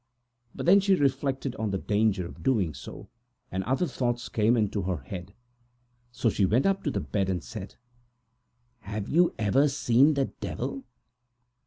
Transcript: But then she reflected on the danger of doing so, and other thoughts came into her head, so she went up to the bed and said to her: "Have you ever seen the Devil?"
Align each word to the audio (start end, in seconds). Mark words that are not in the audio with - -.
But 0.55 0.65
then 0.65 0.79
she 0.79 0.95
reflected 0.95 1.55
on 1.57 1.69
the 1.69 1.77
danger 1.77 2.25
of 2.25 2.41
doing 2.41 2.73
so, 2.73 3.07
and 3.51 3.63
other 3.65 3.85
thoughts 3.85 4.29
came 4.29 4.57
into 4.57 4.81
her 4.81 4.97
head, 4.97 5.35
so 6.11 6.27
she 6.27 6.43
went 6.43 6.65
up 6.65 6.81
to 6.85 6.89
the 6.89 7.01
bed 7.01 7.29
and 7.29 7.43
said 7.43 7.69
to 7.69 7.75
her: 7.75 8.91
"Have 8.93 9.09
you 9.09 9.35
ever 9.37 9.67
seen 9.67 10.15
the 10.15 10.25
Devil?" 10.25 10.85